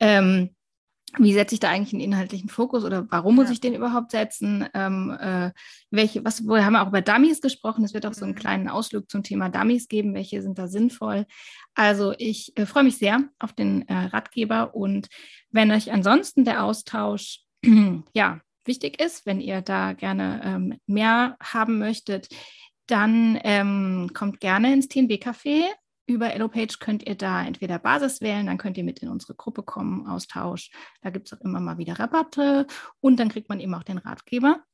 Ähm, 0.00 0.56
wie 1.16 1.32
setze 1.32 1.54
ich 1.54 1.60
da 1.60 1.70
eigentlich 1.70 1.94
einen 1.94 2.02
inhaltlichen 2.02 2.48
Fokus 2.48 2.84
oder 2.84 3.06
warum 3.10 3.36
muss 3.36 3.46
ja. 3.46 3.52
ich 3.52 3.60
den 3.60 3.74
überhaupt 3.74 4.10
setzen? 4.10 4.66
Ähm, 4.74 5.16
äh, 5.18 5.52
welche, 5.90 6.24
was, 6.24 6.42
wir 6.42 6.64
haben 6.64 6.76
auch 6.76 6.88
über 6.88 7.00
Dummies 7.00 7.40
gesprochen. 7.40 7.84
Es 7.84 7.94
wird 7.94 8.04
auch 8.06 8.14
so 8.14 8.24
einen 8.24 8.34
mhm. 8.34 8.38
kleinen 8.38 8.68
Ausflug 8.68 9.10
zum 9.10 9.22
Thema 9.22 9.48
Dummies 9.48 9.88
geben. 9.88 10.14
Welche 10.14 10.42
sind 10.42 10.58
da 10.58 10.68
sinnvoll? 10.68 11.26
Also 11.74 12.12
ich 12.18 12.56
äh, 12.56 12.66
freue 12.66 12.84
mich 12.84 12.98
sehr 12.98 13.24
auf 13.38 13.52
den 13.52 13.88
äh, 13.88 13.94
Ratgeber 13.94 14.74
und 14.74 15.08
wenn 15.50 15.70
euch 15.70 15.92
ansonsten 15.92 16.44
der 16.44 16.64
Austausch 16.64 17.40
ja 18.12 18.40
wichtig 18.64 19.00
ist, 19.00 19.24
wenn 19.26 19.40
ihr 19.40 19.62
da 19.62 19.94
gerne 19.94 20.42
ähm, 20.44 20.78
mehr 20.86 21.36
haben 21.40 21.78
möchtet, 21.78 22.28
dann 22.86 23.38
ähm, 23.44 24.10
kommt 24.14 24.40
gerne 24.40 24.72
ins 24.72 24.88
TNB-Café 24.88 25.64
über 26.08 26.32
EloPage 26.32 26.78
könnt 26.80 27.06
ihr 27.06 27.14
da 27.14 27.44
entweder 27.44 27.78
Basis 27.78 28.20
wählen, 28.20 28.46
dann 28.46 28.58
könnt 28.58 28.76
ihr 28.78 28.84
mit 28.84 29.00
in 29.00 29.08
unsere 29.08 29.34
Gruppe 29.34 29.62
kommen, 29.62 30.06
Austausch. 30.06 30.70
Da 31.02 31.10
gibt 31.10 31.30
es 31.30 31.38
auch 31.38 31.44
immer 31.44 31.60
mal 31.60 31.78
wieder 31.78 31.98
Rabatte 31.98 32.66
und 33.00 33.20
dann 33.20 33.28
kriegt 33.28 33.48
man 33.48 33.60
eben 33.60 33.74
auch 33.74 33.84
den 33.84 33.98
Ratgeber. 33.98 34.64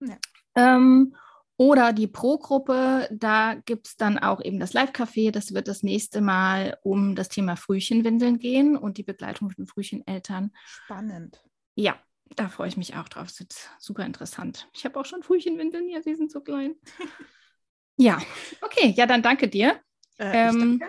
Ja. 0.00 0.16
Ähm, 0.54 1.14
Oder 1.56 1.92
die 1.92 2.08
Pro-Gruppe, 2.08 3.08
da 3.12 3.54
gibt 3.54 3.86
es 3.86 3.96
dann 3.96 4.18
auch 4.18 4.40
eben 4.42 4.58
das 4.58 4.72
Live-Café. 4.72 5.30
Das 5.30 5.54
wird 5.54 5.68
das 5.68 5.84
nächste 5.84 6.20
Mal 6.20 6.78
um 6.82 7.14
das 7.14 7.28
Thema 7.28 7.56
Frühchenwindeln 7.56 8.38
gehen 8.38 8.76
und 8.76 8.98
die 8.98 9.04
Begleitung 9.04 9.50
von 9.50 9.66
Frühcheneltern. 9.66 10.50
Spannend. 10.64 11.44
Ja, 11.76 11.96
da 12.34 12.48
freue 12.48 12.68
ich 12.68 12.76
mich 12.76 12.96
auch 12.96 13.08
drauf. 13.08 13.28
Das 13.28 13.38
wird 13.38 13.54
super 13.78 14.04
interessant. 14.04 14.68
Ich 14.72 14.84
habe 14.84 14.98
auch 14.98 15.04
schon 15.04 15.22
Frühchenwindeln 15.22 15.88
hier, 15.88 16.02
sie 16.02 16.16
sind 16.16 16.32
so 16.32 16.40
klein. 16.40 16.74
ja, 17.96 18.20
okay, 18.60 18.92
ja, 18.96 19.06
dann 19.06 19.22
danke 19.22 19.48
dir. 19.48 19.80
Äh, 20.18 20.48
ähm. 20.48 20.82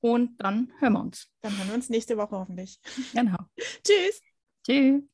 Und 0.00 0.38
dann 0.38 0.72
hören 0.78 0.92
wir 0.94 1.00
uns. 1.00 1.28
Dann 1.42 1.56
hören 1.58 1.68
wir 1.68 1.74
uns 1.74 1.90
nächste 1.90 2.16
Woche 2.16 2.36
hoffentlich. 2.36 2.80
Genau. 3.12 3.38
Tschüss. 3.84 4.22
Tschüss. 4.64 5.09